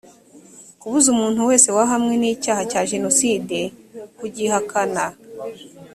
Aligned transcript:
kubuza 0.79 1.07
umuntu 1.15 1.41
wese 1.49 1.67
wahamwe 1.77 2.13
n’icyaha 2.17 2.61
cya 2.71 2.81
jenoside 2.91 3.57
kugihakana 4.17 5.05